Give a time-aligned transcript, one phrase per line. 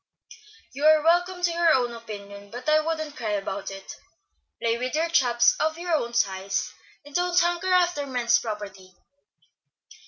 [0.73, 3.97] "You are welcome to your opinion, but I wouldn't cry about it.
[4.59, 6.73] Play with chaps of your own size
[7.05, 8.95] and don't hanker after men's property.